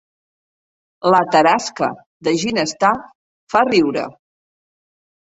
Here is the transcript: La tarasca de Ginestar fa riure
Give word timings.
La 1.15 1.19
tarasca 1.35 1.89
de 2.29 2.33
Ginestar 2.45 2.91
fa 3.55 3.63
riure 3.69 4.07